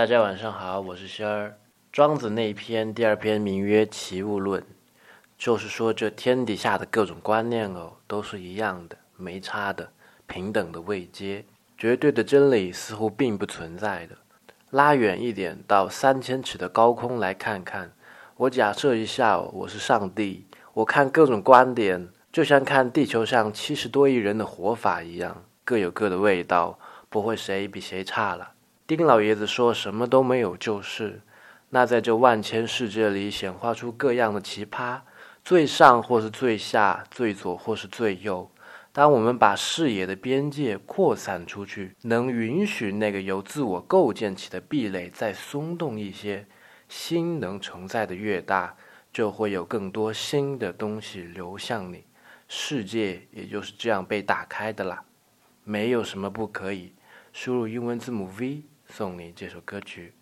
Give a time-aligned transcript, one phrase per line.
[0.00, 1.58] 大家晚上好，我是仙儿。
[1.92, 4.62] 庄子那一篇第二篇名曰《齐物论》，
[5.36, 9.92] 就是说这天底下的各种观念哦，都是一样的，没差的，
[10.26, 11.44] 平等的位阶，
[11.76, 14.16] 绝对的真理似乎并不存在的。
[14.70, 17.92] 拉远一点，到三千尺的高空来看看。
[18.38, 26.78] 我假设一下，我是上帝，我看各种观点，就像看地球上七十多亿人的活法一样，各有各的味道，
[27.10, 28.52] 不会谁比谁差了。
[28.96, 31.20] 丁老爷子说什么都没有就是，
[31.68, 35.02] 那在这万千世界里显化出各样的奇葩，
[35.44, 38.50] 最上或是最下，最左或是最右。
[38.90, 46.44] 当我们把视野的边界扩散出去，能允许那个由自我构建起的壁垒再松动一些。
[46.88, 48.74] 心能承载的越大，
[49.12, 52.02] 就会有更多新的东西流向你，
[52.48, 55.04] 世界也就是这样被打开的啦。
[55.62, 56.92] 没有什么不可以。
[57.32, 60.19] 输入英文字母 V，送你这首歌曲。